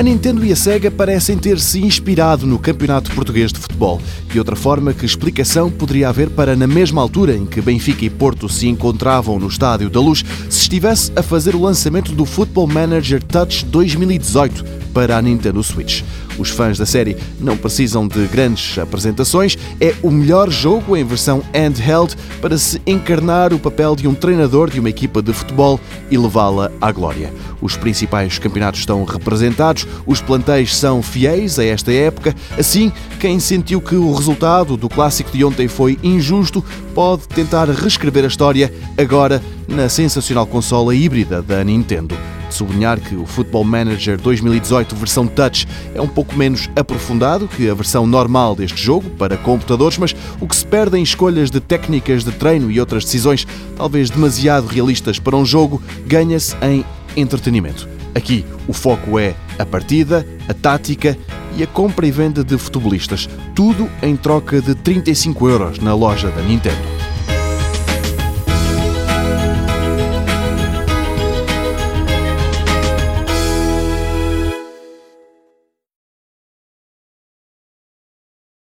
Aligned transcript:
A 0.00 0.02
Nintendo 0.02 0.42
e 0.46 0.50
a 0.50 0.56
Sega 0.56 0.90
parecem 0.90 1.36
ter 1.36 1.60
se 1.60 1.78
inspirado 1.84 2.46
no 2.46 2.58
Campeonato 2.58 3.10
Português 3.10 3.52
de 3.52 3.58
Futebol. 3.58 4.00
De 4.32 4.38
outra 4.38 4.56
forma, 4.56 4.94
que 4.94 5.04
explicação 5.04 5.70
poderia 5.70 6.08
haver 6.08 6.30
para, 6.30 6.56
na 6.56 6.66
mesma 6.66 7.02
altura 7.02 7.36
em 7.36 7.44
que 7.44 7.60
Benfica 7.60 8.06
e 8.06 8.08
Porto 8.08 8.48
se 8.48 8.66
encontravam 8.66 9.38
no 9.38 9.46
Estádio 9.46 9.90
da 9.90 10.00
Luz, 10.00 10.24
se 10.48 10.60
estivesse 10.60 11.12
a 11.14 11.22
fazer 11.22 11.54
o 11.54 11.60
lançamento 11.60 12.12
do 12.12 12.24
Football 12.24 12.68
Manager 12.68 13.22
Touch 13.22 13.62
2018 13.66 14.64
para 14.92 15.16
a 15.16 15.22
Nintendo 15.22 15.62
Switch? 15.62 16.02
Os 16.38 16.50
fãs 16.50 16.78
da 16.78 16.86
série 16.86 17.16
não 17.38 17.56
precisam 17.56 18.08
de 18.08 18.26
grandes 18.26 18.78
apresentações, 18.78 19.58
é 19.80 19.94
o 20.02 20.10
melhor 20.10 20.50
jogo 20.50 20.96
em 20.96 21.04
versão 21.04 21.42
handheld 21.54 22.16
para 22.40 22.56
se 22.56 22.80
encarnar 22.86 23.52
o 23.52 23.58
papel 23.58 23.94
de 23.94 24.08
um 24.08 24.14
treinador 24.14 24.70
de 24.70 24.80
uma 24.80 24.88
equipa 24.88 25.20
de 25.20 25.32
futebol 25.32 25.78
e 26.10 26.16
levá-la 26.16 26.70
à 26.80 26.90
glória. 26.90 27.32
Os 27.60 27.76
principais 27.76 28.38
campeonatos 28.38 28.80
estão 28.80 29.04
representados, 29.04 29.86
os 30.06 30.20
plantéis 30.20 30.74
são 30.74 31.02
fiéis 31.02 31.58
a 31.58 31.64
esta 31.64 31.92
época, 31.92 32.34
assim, 32.58 32.90
quem 33.18 33.38
sentiu 33.38 33.80
que 33.80 33.94
o 33.94 34.12
resultado 34.14 34.76
do 34.76 34.88
clássico 34.88 35.30
de 35.30 35.44
ontem 35.44 35.68
foi 35.68 35.98
injusto 36.02 36.64
pode 36.94 37.28
tentar 37.28 37.68
reescrever 37.68 38.24
a 38.24 38.28
história 38.28 38.72
agora 38.96 39.42
na 39.70 39.88
sensacional 39.88 40.46
consola 40.46 40.94
híbrida 40.94 41.40
da 41.40 41.62
Nintendo 41.62 42.16
de 42.48 42.54
sublinhar 42.54 43.00
que 43.00 43.14
o 43.14 43.24
Football 43.24 43.64
Manager 43.64 44.20
2018 44.20 44.96
versão 44.96 45.26
Touch 45.26 45.66
é 45.94 46.00
um 46.00 46.08
pouco 46.08 46.34
menos 46.36 46.68
aprofundado 46.74 47.48
que 47.48 47.70
a 47.70 47.74
versão 47.74 48.06
normal 48.06 48.56
deste 48.56 48.82
jogo 48.82 49.08
para 49.10 49.36
computadores, 49.36 49.96
mas 49.96 50.14
o 50.40 50.48
que 50.48 50.56
se 50.56 50.66
perde 50.66 50.98
em 50.98 51.02
escolhas 51.02 51.50
de 51.50 51.60
técnicas 51.60 52.24
de 52.24 52.32
treino 52.32 52.70
e 52.70 52.80
outras 52.80 53.04
decisões, 53.04 53.46
talvez 53.76 54.10
demasiado 54.10 54.66
realistas 54.66 55.18
para 55.18 55.36
um 55.36 55.46
jogo, 55.46 55.80
ganha-se 56.06 56.56
em 56.60 56.84
entretenimento. 57.16 57.88
Aqui 58.14 58.44
o 58.66 58.72
foco 58.72 59.18
é 59.18 59.34
a 59.58 59.64
partida, 59.64 60.26
a 60.48 60.54
tática 60.54 61.16
e 61.56 61.62
a 61.62 61.66
compra 61.66 62.06
e 62.06 62.10
venda 62.10 62.42
de 62.42 62.58
futebolistas. 62.58 63.28
Tudo 63.54 63.88
em 64.02 64.16
troca 64.16 64.60
de 64.60 64.74
35 64.74 65.48
euros 65.48 65.78
na 65.78 65.94
loja 65.94 66.28
da 66.30 66.42
Nintendo. 66.42 66.99